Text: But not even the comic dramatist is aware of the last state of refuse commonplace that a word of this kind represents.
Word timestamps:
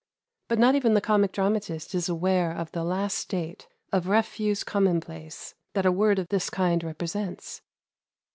But 0.47 0.57
not 0.57 0.73
even 0.73 0.95
the 0.95 0.99
comic 0.99 1.31
dramatist 1.31 1.93
is 1.93 2.09
aware 2.09 2.51
of 2.53 2.71
the 2.71 2.83
last 2.83 3.19
state 3.19 3.67
of 3.93 4.07
refuse 4.07 4.63
commonplace 4.63 5.53
that 5.73 5.85
a 5.85 5.91
word 5.91 6.17
of 6.17 6.29
this 6.29 6.49
kind 6.49 6.83
represents. 6.83 7.61